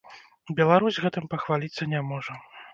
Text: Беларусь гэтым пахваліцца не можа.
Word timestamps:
Беларусь 0.59 0.99
гэтым 1.05 1.29
пахваліцца 1.37 1.91
не 1.95 2.05
можа. 2.11 2.33